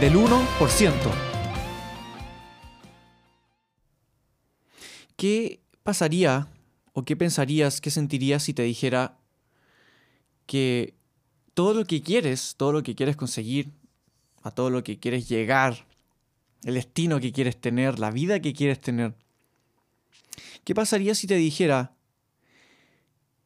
[0.00, 0.92] del 1%.
[5.16, 6.48] ¿Qué pasaría
[6.92, 9.18] o qué pensarías, qué sentirías si te dijera
[10.44, 10.94] que
[11.54, 13.72] todo lo que quieres, todo lo que quieres conseguir,
[14.42, 15.86] a todo lo que quieres llegar,
[16.64, 19.14] el destino que quieres tener, la vida que quieres tener,
[20.64, 21.96] ¿qué pasaría si te dijera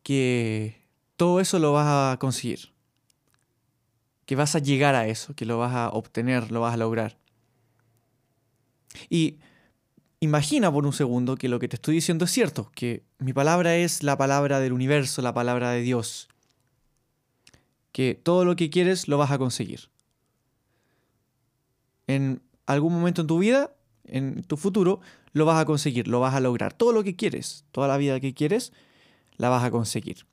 [0.03, 0.83] que
[1.17, 2.70] todo eso lo vas a conseguir?
[4.31, 7.19] Que vas a llegar a eso, que lo vas a obtener, lo vas a lograr.
[9.09, 9.39] Y
[10.21, 13.75] imagina por un segundo que lo que te estoy diciendo es cierto, que mi palabra
[13.75, 16.29] es la palabra del universo, la palabra de Dios.
[17.91, 19.91] Que todo lo que quieres lo vas a conseguir.
[22.07, 25.01] En algún momento en tu vida, en tu futuro,
[25.33, 26.73] lo vas a conseguir, lo vas a lograr.
[26.73, 28.73] Todo lo que quieres, toda la vida que quieres,
[29.39, 30.25] la vas a conseguir.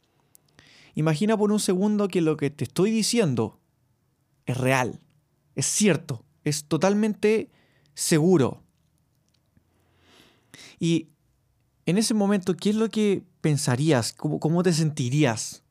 [0.93, 3.57] Imagina por un segundo que lo que te estoy diciendo
[4.47, 4.99] es real,
[5.55, 7.51] es cierto, es totalmente
[7.93, 8.63] seguro.
[10.79, 11.09] Y
[11.85, 14.13] en ese momento, ¿qué es lo que pensarías?
[14.13, 15.63] ¿Cómo, te sentirías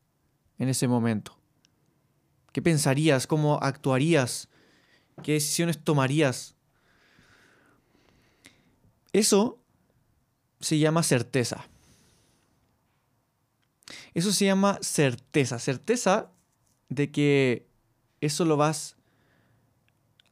[0.59, 1.37] en ese momento?
[2.53, 3.27] ¿Qué pensarías?
[3.27, 4.47] ¿Cómo actuarías?
[5.23, 6.55] ¿Qué decisiones tomarías?
[9.11, 9.59] Eso
[10.59, 11.67] se llama certeza.
[14.13, 15.59] Eso se llama certeza.
[15.59, 16.31] Certeza
[16.89, 17.66] de que
[18.21, 18.95] eso lo vas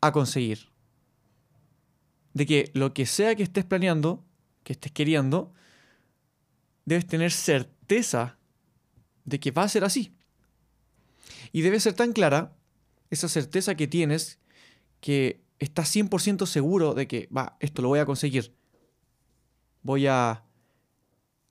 [0.01, 0.69] a conseguir.
[2.33, 4.23] De que lo que sea que estés planeando,
[4.63, 5.53] que estés queriendo,
[6.85, 8.37] debes tener certeza
[9.23, 10.13] de que va a ser así.
[11.51, 12.55] Y debe ser tan clara
[13.09, 14.39] esa certeza que tienes
[14.99, 18.53] que estás 100% seguro de que, va, esto lo voy a conseguir.
[19.81, 20.43] Voy a,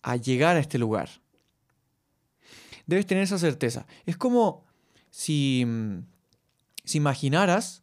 [0.03, 1.09] a llegar a este lugar.
[2.87, 3.87] Debes tener esa certeza.
[4.05, 4.65] Es como
[5.11, 5.66] si,
[6.84, 7.83] si imaginaras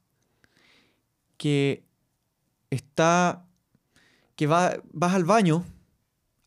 [1.38, 1.84] que
[2.70, 3.46] está
[4.36, 5.66] que vas al baño,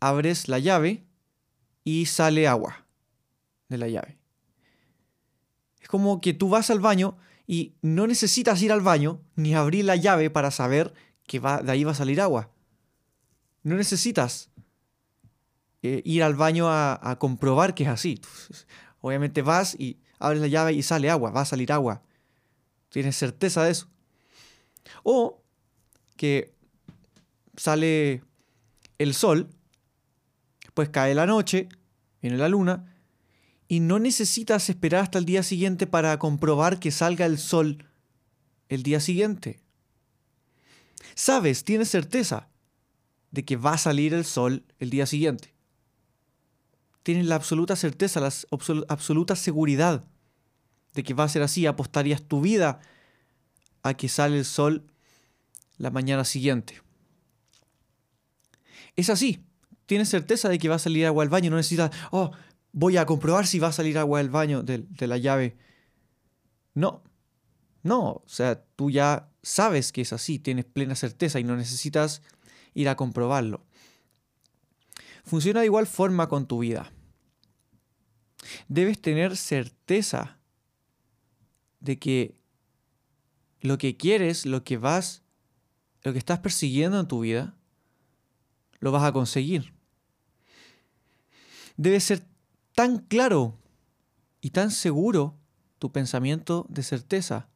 [0.00, 1.04] abres la llave
[1.84, 2.86] y sale agua
[3.68, 4.18] de la llave.
[5.80, 7.16] Es como que tú vas al baño
[7.46, 10.92] y no necesitas ir al baño ni abrir la llave para saber
[11.26, 12.50] que va, de ahí va a salir agua.
[13.62, 14.50] No necesitas
[15.82, 18.20] eh, ir al baño a, a, comprobar que es así.
[19.00, 22.02] Obviamente vas y abres la llave y sale agua, va a salir agua.
[22.94, 23.88] Tienes certeza de eso.
[25.02, 25.42] O
[26.16, 26.54] que
[27.56, 28.22] sale
[28.98, 29.50] el sol,
[30.62, 31.68] después cae la noche,
[32.22, 32.94] viene la luna,
[33.66, 37.84] y no necesitas esperar hasta el día siguiente para comprobar que salga el sol
[38.68, 39.58] el día siguiente.
[41.16, 42.48] Sabes, tienes certeza
[43.32, 45.52] de que va a salir el sol el día siguiente.
[47.02, 48.32] Tienes la absoluta certeza, la
[48.88, 50.04] absoluta seguridad
[50.94, 51.66] de que va a ser así.
[51.66, 52.80] Apostarías tu vida
[53.82, 54.86] a que sale el sol
[55.76, 56.80] la mañana siguiente.
[58.96, 59.44] Es así.
[59.86, 61.50] Tienes certeza de que va a salir agua del baño.
[61.50, 62.30] No necesitas, oh,
[62.72, 65.56] voy a comprobar si va a salir agua del baño de, de la llave.
[66.74, 67.02] No.
[67.82, 68.02] No.
[68.02, 70.38] O sea, tú ya sabes que es así.
[70.38, 72.22] Tienes plena certeza y no necesitas
[72.72, 73.64] ir a comprobarlo.
[75.24, 76.92] Funciona de igual forma con tu vida.
[78.68, 80.38] Debes tener certeza
[81.84, 82.34] de que
[83.60, 85.22] lo que quieres, lo que vas,
[86.02, 87.54] lo que estás persiguiendo en tu vida,
[88.80, 89.74] lo vas a conseguir.
[91.76, 92.26] Debe ser
[92.74, 93.58] tan claro
[94.40, 95.38] y tan seguro
[95.78, 97.48] tu pensamiento de certeza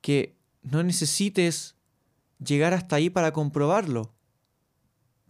[0.00, 1.76] que no necesites
[2.44, 4.12] llegar hasta ahí para comprobarlo,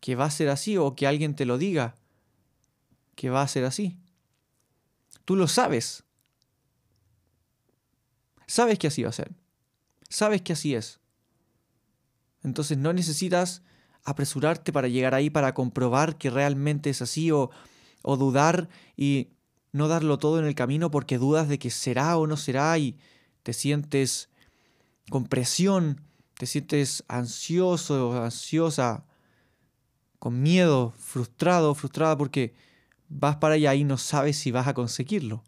[0.01, 1.97] que va a ser así o que alguien te lo diga,
[3.15, 3.99] que va a ser así.
[5.25, 6.04] Tú lo sabes.
[8.46, 9.32] Sabes que así va a ser.
[10.08, 11.00] Sabes que así es.
[12.43, 13.62] Entonces no necesitas
[14.05, 17.50] apresurarte para llegar ahí para comprobar que realmente es así o,
[18.02, 19.31] dudar y
[19.73, 22.99] no darlo todo en el camino porque dudas de que será o no será y
[23.43, 24.29] te sientes
[25.08, 26.02] con presión,
[26.35, 29.06] te sientes ansioso o ansiosa,
[30.19, 32.55] con miedo, frustrado, frustrada porque
[33.08, 35.43] vas para allá y no sabes si vas a conseguirlo.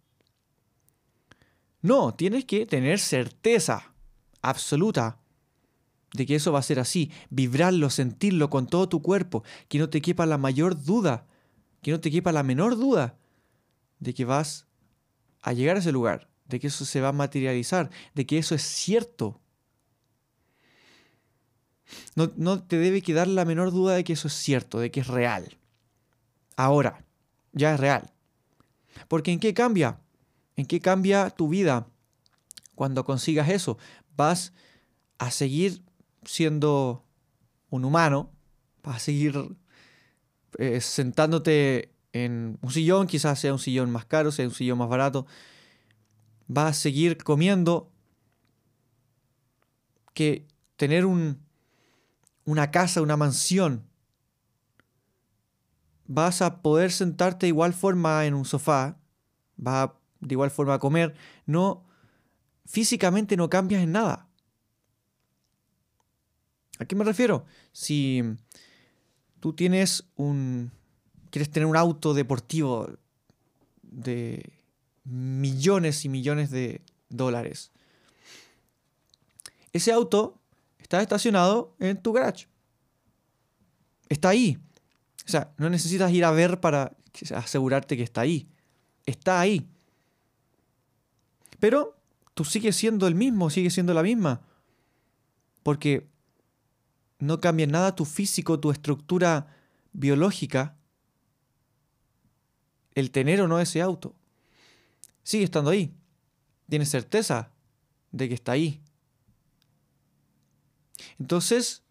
[1.86, 3.94] No, tienes que tener certeza
[4.42, 5.20] absoluta
[6.14, 9.88] de que eso va a ser así, vibrarlo, sentirlo con todo tu cuerpo, que no
[9.88, 11.28] te quepa la mayor duda,
[11.82, 13.16] que no te quepa la menor duda
[14.00, 14.66] de que vas
[15.42, 18.56] a llegar a ese lugar, de que eso se va a materializar, de que eso
[18.56, 19.40] es cierto.
[22.16, 24.98] No, no te debe quedar la menor duda de que eso es cierto, de que
[24.98, 25.56] es real.
[26.56, 27.04] Ahora,
[27.52, 28.12] ya es real.
[29.06, 30.00] Porque ¿en qué cambia?
[30.56, 31.86] ¿En qué cambia tu vida
[32.74, 33.78] cuando consigas eso?
[34.16, 34.52] Vas
[35.18, 35.82] a seguir
[36.24, 37.04] siendo
[37.70, 38.32] un humano,
[38.82, 39.56] vas a seguir
[40.58, 44.88] eh, sentándote en un sillón, quizás sea un sillón más caro, sea un sillón más
[44.88, 45.26] barato,
[46.48, 47.92] vas a seguir comiendo
[50.14, 51.42] que tener un,
[52.46, 53.84] una casa, una mansión.
[56.06, 58.96] Vas a poder sentarte de igual forma en un sofá,
[59.56, 59.90] vas
[60.26, 61.14] de igual forma a comer,
[61.46, 61.84] no
[62.66, 64.28] físicamente no cambias en nada.
[66.78, 67.46] ¿A qué me refiero?
[67.72, 68.22] Si
[69.40, 70.72] tú tienes un
[71.30, 72.88] quieres tener un auto deportivo
[73.82, 74.52] de
[75.04, 77.70] millones y millones de dólares.
[79.72, 80.40] Ese auto
[80.78, 82.46] está estacionado en tu garage.
[84.08, 84.58] Está ahí.
[85.26, 86.96] O sea, no necesitas ir a ver para
[87.34, 88.48] asegurarte que está ahí.
[89.04, 89.68] Está ahí.
[91.58, 91.98] Pero
[92.34, 94.42] tú sigues siendo el mismo, sigues siendo la misma.
[95.62, 96.08] Porque
[97.18, 99.54] no cambia nada tu físico, tu estructura
[99.92, 100.76] biológica,
[102.94, 104.14] el tener o no ese auto.
[105.22, 105.94] Sigue estando ahí.
[106.68, 107.52] Tienes certeza
[108.12, 108.80] de que está ahí.
[111.18, 111.82] Entonces,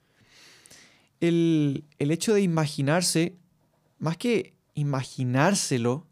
[1.20, 3.38] el, hecho de imaginarse,
[4.00, 6.08] más que imaginárselo,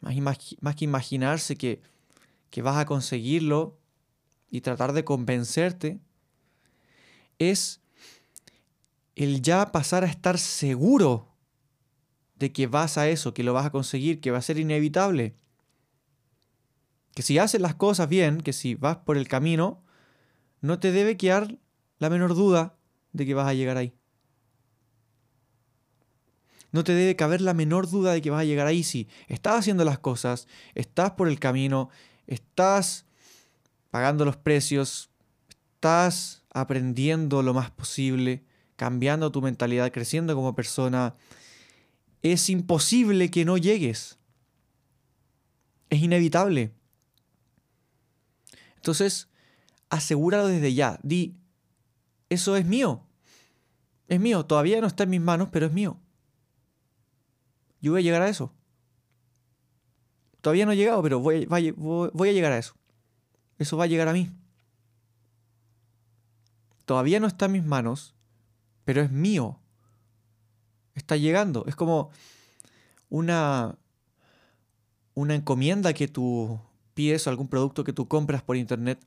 [0.00, 0.38] más,
[0.76, 1.82] que imaginarse que,
[2.50, 3.78] que vas a conseguirlo
[4.50, 6.00] y tratar de convencerte,
[7.38, 7.80] es
[9.16, 11.28] el ya pasar a estar seguro
[12.36, 15.36] de que vas a eso, que lo vas a conseguir, que va a ser inevitable.
[17.14, 19.82] Que si haces las cosas bien, que si vas por el camino,
[20.60, 21.58] no te debe quedar
[21.98, 22.76] la menor duda
[23.12, 23.92] de que vas a llegar ahí.
[26.70, 29.58] No te debe caber la menor duda de que vas a llegar ahí si estás
[29.58, 31.88] haciendo las cosas, estás por el camino,
[32.28, 33.06] estás
[33.90, 35.10] pagando los precios,
[35.74, 38.44] estás aprendiendo lo más posible,
[38.76, 41.14] cambiando tu mentalidad, creciendo como persona.
[42.22, 44.18] Es imposible que no llegues.
[45.90, 46.72] Es inevitable.
[48.76, 49.28] Entonces,
[49.88, 51.00] asegúralo desde ya.
[51.02, 51.34] Di,
[52.28, 53.04] eso es mío.
[54.06, 54.44] Es mío.
[54.44, 55.98] Todavía no está en mis manos, pero es mío.
[57.80, 58.52] Yo voy a llegar a eso.
[60.48, 62.74] Todavía no he llegado, pero voy, voy, a llegar a eso.
[63.58, 64.30] Eso va a llegar a mí.
[66.84, 68.14] Todavía no está en mis manos,
[68.84, 69.60] pero es mío.
[70.94, 71.64] Está llegando.
[71.66, 72.10] Es como
[73.10, 73.76] una,
[75.14, 76.58] una encomienda que tú
[76.94, 78.98] pides o algún producto que tú compras por internet.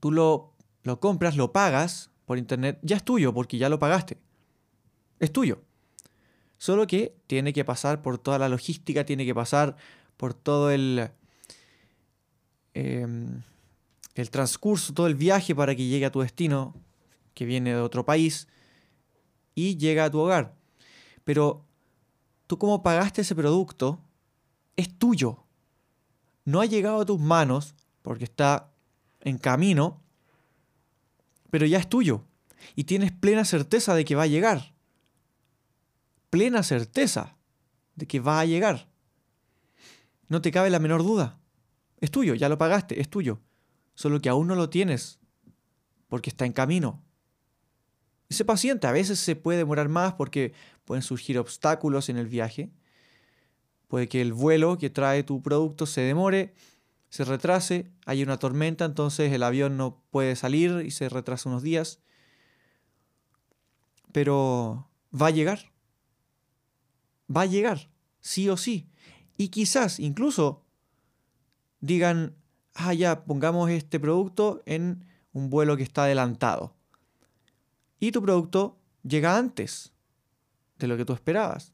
[0.00, 4.18] Tú lo lo compras, lo pagas por internet, ya es tuyo porque ya lo pagaste.
[5.18, 5.62] Es tuyo.
[6.64, 9.76] Solo que tiene que pasar por toda la logística, tiene que pasar
[10.16, 11.10] por todo el,
[12.72, 13.42] em,
[14.14, 16.74] el transcurso, todo el viaje para que llegue a tu destino,
[17.34, 18.48] que viene de otro país,
[19.54, 20.54] y llega a tu hogar.
[21.24, 21.66] Pero
[22.46, 24.00] tú como pagaste ese producto,
[24.74, 25.44] es tuyo.
[26.46, 28.72] No ha llegado a tus manos porque está
[29.20, 30.00] en camino
[31.50, 32.24] pero ya es tuyo.
[32.74, 34.73] Y tienes plena certeza de que va a llegar.
[36.34, 37.36] Plena certeza
[37.94, 38.88] de que va a llegar.
[40.26, 41.38] No te cabe la menor duda.
[42.00, 43.40] Es tuyo, ya lo pagaste, es tuyo.
[43.94, 45.20] Solo que aún no lo tienes
[46.08, 47.04] porque está en camino.
[48.28, 52.72] Ese paciente a veces se puede demorar más porque pueden surgir obstáculos en el viaje.
[53.86, 56.56] Puede que el vuelo que trae tu producto se demore
[57.10, 61.62] se retrase, hay una tormenta, entonces el avión no puede salir y se retrasa unos
[61.62, 62.00] días.
[64.10, 65.73] Pero va a llegar.
[67.28, 67.90] Va a llegar,
[68.20, 68.88] sí o sí.
[69.36, 70.64] Y quizás incluso
[71.80, 72.36] digan,
[72.74, 76.74] ah, ya, pongamos este producto en un vuelo que está adelantado.
[77.98, 79.92] Y tu producto llega antes
[80.78, 81.72] de lo que tú esperabas.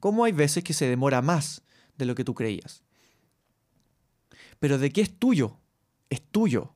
[0.00, 1.62] Como hay veces que se demora más
[1.96, 2.82] de lo que tú creías.
[4.58, 5.58] Pero de qué es tuyo,
[6.10, 6.74] es tuyo.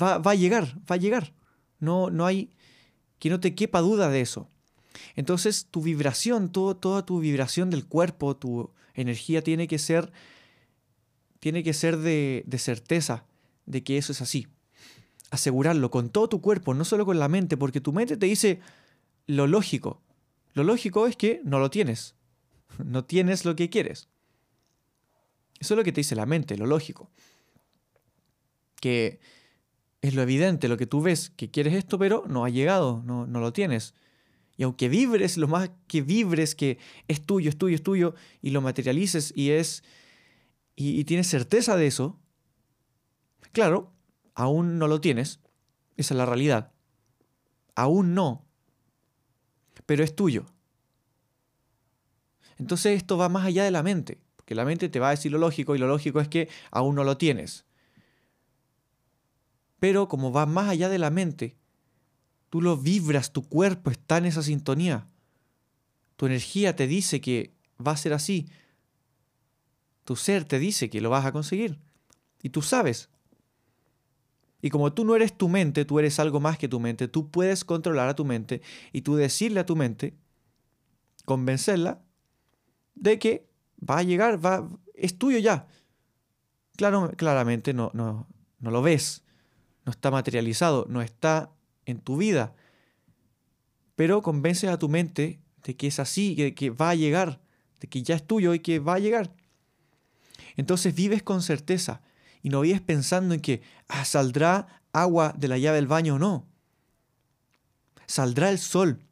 [0.00, 1.34] Va, a llegar, va a llegar.
[1.78, 2.50] No, no hay
[3.18, 4.48] que no te quepa duda de eso.
[5.18, 10.12] Entonces tu vibración, toda tu vibración del cuerpo, tu energía tiene que ser,
[11.40, 13.24] tiene que ser de, de certeza,
[13.66, 14.46] de que eso es así.
[15.32, 18.60] Asegurarlo con todo tu cuerpo, no solo con la mente, porque tu mente te dice
[19.26, 20.00] lo lógico.
[20.52, 22.14] Lo lógico es que no lo tienes.
[22.84, 24.08] No tienes lo que quieres.
[25.58, 27.10] Eso es lo que te dice la mente, lo lógico.
[28.80, 29.18] Que
[30.00, 33.26] es lo evidente, lo que tú ves, que quieres esto, pero no ha llegado, no,
[33.26, 33.94] no lo tienes.
[34.58, 38.50] Y aunque vibres, lo más que vibres que es tuyo, es tuyo, es tuyo, y
[38.50, 39.84] lo materialices y es.
[40.74, 42.18] y, tienes certeza de eso,
[43.52, 43.92] claro,
[44.34, 45.40] aún no lo tienes.
[45.96, 46.72] Esa es la realidad.
[47.76, 48.46] Aún no.
[49.86, 50.46] Pero es tuyo.
[52.58, 55.30] Entonces esto va más allá de la mente, porque la mente te va a decir
[55.30, 57.64] lo lógico y lo lógico es que aún no lo tienes.
[59.78, 61.57] Pero como va más allá de la mente,
[62.50, 65.08] tú lo vibras, tu cuerpo está en esa sintonía.
[66.16, 68.48] Tu energía te dice que va a ser así.
[70.04, 71.78] Tu ser te dice que lo vas a conseguir.
[72.42, 73.10] Y tú sabes.
[74.60, 77.30] Y como tú no eres tu mente, tú eres algo más que tu mente, tú
[77.30, 78.60] puedes controlar a tu mente
[78.92, 80.16] y tú decirle a tu mente,
[81.24, 82.02] convencerla
[82.96, 83.48] de que
[83.88, 85.68] va a llegar, va, es tuyo ya.
[86.76, 88.26] Claro, claramente no, no,
[88.58, 89.22] no lo ves,
[89.84, 91.52] no está materializado, no está
[91.88, 92.54] en tu vida.
[93.96, 97.40] Pero convences a tu mente de que es así, de que va a llegar,
[97.80, 99.34] de que ya es tuyo y que va a llegar.
[100.56, 102.02] Entonces vives con certeza
[102.42, 106.18] y no vives pensando en que ah, saldrá agua de la llave del baño o
[106.18, 106.46] no.
[108.06, 109.02] ¿Saldrá el sol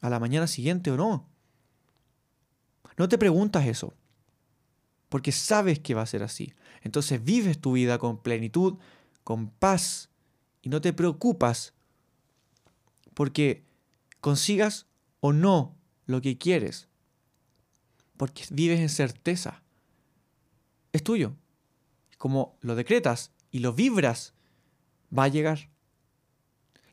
[0.00, 1.28] a la mañana siguiente o no?
[2.96, 3.94] No te preguntas eso,
[5.08, 6.52] porque sabes que va a ser así.
[6.82, 8.78] Entonces vives tu vida con plenitud,
[9.22, 10.10] con paz,
[10.62, 11.73] y no te preocupas
[13.14, 13.64] porque
[14.20, 14.86] consigas
[15.20, 16.88] o no lo que quieres,
[18.16, 19.62] porque vives en certeza.
[20.92, 21.36] Es tuyo.
[22.18, 24.34] Como lo decretas y lo vibras,
[25.16, 25.70] va a llegar.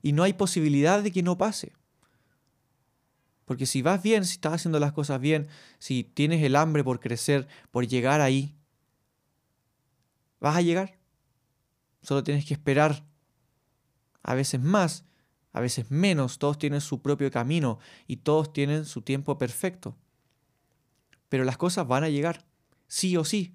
[0.02, 1.74] Y no hay posibilidad de que no pase.
[3.46, 5.48] Porque si vas bien, si estás haciendo las cosas bien,
[5.78, 8.56] si tienes el hambre por crecer, por llegar ahí,
[10.40, 10.98] vas a llegar.
[12.02, 13.04] Solo tienes que esperar
[14.24, 15.06] a veces más,
[15.54, 19.98] a veces menos, todos tienen su propio camino y todos tienen su tiempo perfecto.
[21.30, 22.46] Pero las cosas van a llegar,
[22.88, 23.54] sí o sí.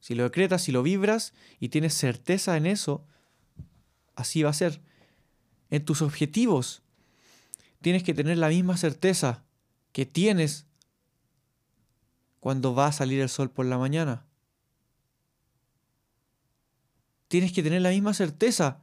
[0.00, 3.06] Si lo decretas, si lo vibras y tienes certeza en eso,
[4.14, 4.80] así va a ser.
[5.70, 6.82] En tus objetivos
[7.80, 9.44] tienes que tener la misma certeza
[9.92, 10.66] que tienes
[12.40, 14.26] cuando va a salir el sol por la mañana.
[17.28, 18.82] Tienes que tener la misma certeza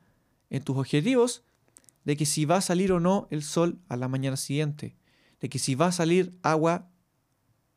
[0.50, 1.44] en tus objetivos
[2.10, 4.98] de que si va a salir o no el sol a la mañana siguiente,
[5.40, 6.90] de que si va a salir agua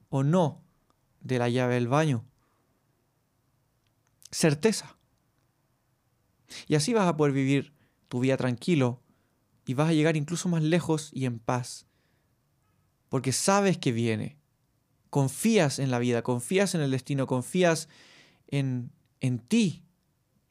[0.08, 0.64] o no
[1.20, 2.24] de la llave del baño.
[4.30, 4.96] Certeza.
[6.66, 7.74] Y así vas a poder vivir
[8.08, 9.02] tu vida tranquilo
[9.66, 11.86] y vas a llegar incluso más lejos y en paz.
[13.10, 14.38] Porque sabes que viene.
[15.10, 17.90] Confías en la vida, confías en el destino, confías
[18.46, 19.84] en, en ti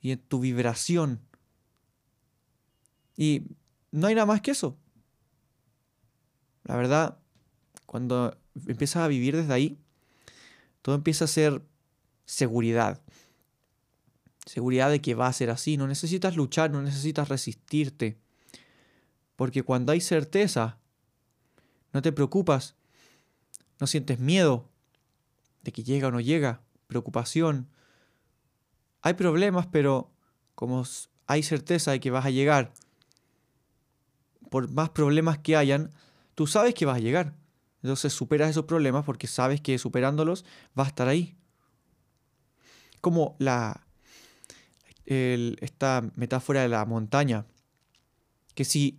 [0.02, 1.26] y en tu vibración
[3.22, 3.44] y
[3.92, 4.78] no hay nada más que eso.
[6.64, 7.18] La verdad,
[7.86, 9.80] cuando empiezas a vivir desde ahí,
[10.82, 11.62] todo empieza a ser
[12.26, 13.02] seguridad.
[14.46, 15.78] Seguridad de que va a ser así.
[15.78, 18.18] No necesitas luchar, no necesitas resistirte.
[19.36, 20.80] Porque cuando hay certeza,
[21.94, 22.76] no te preocupas,
[23.80, 24.70] no sientes miedo
[25.64, 27.70] de que llega o no llega, preocupación.
[29.02, 30.12] Hay problemas, pero
[30.56, 30.84] como
[31.28, 32.74] hay certeza de que vas a llegar,
[34.52, 35.92] por más problemas que hayan,
[36.36, 37.38] tú sabes que vas a llegar.
[37.82, 40.44] Entonces superas esos problemas porque sabes que superándolos
[40.78, 41.38] va a estar ahí.
[43.00, 43.88] Como la,
[45.06, 47.46] esta metáfora de la montaña,
[48.54, 48.98] que si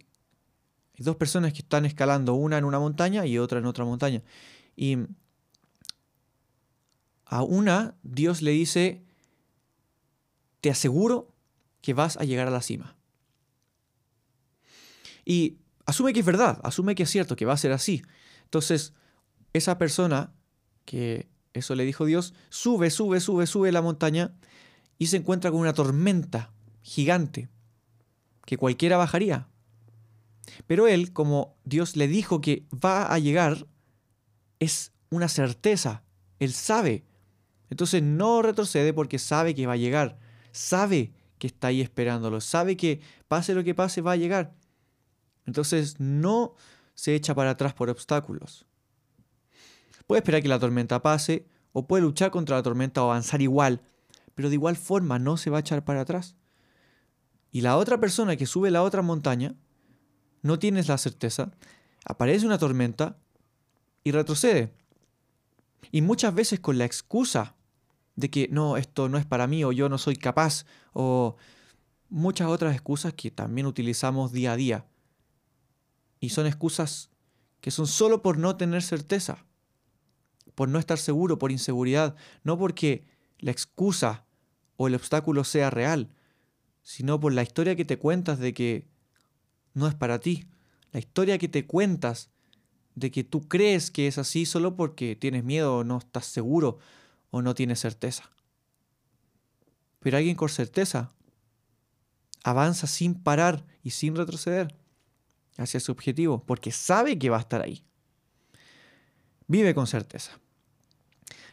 [0.99, 4.23] hay dos personas que están escalando, una en una montaña y otra en otra montaña,
[4.75, 4.97] y
[7.27, 9.05] a una Dios le dice,
[10.63, 11.29] te aseguro
[11.83, 12.97] que vas a llegar a la cima.
[15.25, 18.03] Y asume que es verdad, asume que es cierto, que va a ser así.
[18.45, 18.95] Entonces,
[19.53, 20.33] esa persona,
[20.85, 24.35] que eso le dijo Dios, sube, sube, sube, sube la montaña
[24.99, 26.53] y se encuentra con una tormenta
[26.83, 27.49] gigante
[28.45, 29.49] que cualquiera bajaría.
[30.67, 33.67] Pero él, como Dios le dijo que va a llegar,
[34.59, 36.03] es una certeza,
[36.39, 37.05] él sabe.
[37.71, 40.19] Entonces no retrocede porque sabe que va a llegar,
[40.53, 44.55] sabe que está ahí esperándolo, sabe que pase lo que pase va a llegar.
[45.47, 46.55] Entonces no
[46.95, 48.67] se echa para atrás por obstáculos.
[50.07, 53.83] Puede esperar que la tormenta pase o puede luchar contra la tormenta o avanzar igual,
[54.35, 56.37] pero de igual forma no se va a echar para atrás.
[57.51, 59.55] Y la otra persona que sube la otra montaña,
[60.43, 61.53] no tienes la certeza,
[62.05, 63.19] aparece una tormenta
[64.05, 64.75] y retrocede.
[65.91, 67.57] Y muchas veces con la excusa
[68.17, 71.37] de que no, esto no es para mí o yo no soy capaz o
[72.09, 74.87] muchas otras excusas que también utilizamos día a día.
[76.23, 77.11] Y son excusas
[77.61, 79.45] que son solo por no tener certeza,
[80.55, 82.15] por no estar seguro, por inseguridad,
[82.45, 83.05] no porque
[83.41, 84.25] la excusa
[84.77, 86.15] o el obstáculo sea real,
[86.85, 88.87] sino por la historia que te cuentas de que
[89.75, 90.47] no es para ti,
[90.93, 92.31] la historia que te cuentas
[92.95, 96.79] de que tú crees que es así solo porque tienes miedo o no estás seguro
[97.33, 98.31] o no tienes certeza.
[99.99, 101.11] Pero alguien con certeza
[102.45, 104.82] avanza sin parar y sin retroceder
[105.59, 107.85] hacia su objetivo porque sabe que va a estar ahí.
[109.47, 110.39] Vive con certeza.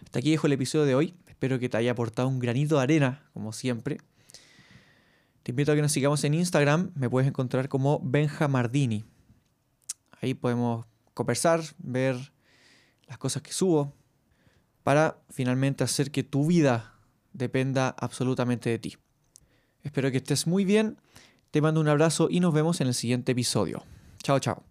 [0.04, 1.16] Hasta aquí dejo el episodio de hoy.
[1.28, 4.00] Espero que te haya aportado un granito de arena, como siempre.
[5.44, 6.92] Te invito a que nos sigamos en Instagram.
[6.96, 9.06] Me puedes encontrar como Benjamardini.
[10.22, 12.34] Ahí podemos conversar, ver
[13.08, 13.94] las cosas que subo,
[14.84, 17.00] para finalmente hacer que tu vida
[17.34, 18.98] dependa absolutamente de ti.
[19.82, 20.98] Espero que estés muy bien,
[21.52, 23.84] te mando un abrazo y nos vemos en el siguiente episodio.
[24.22, 24.69] Chao, chao.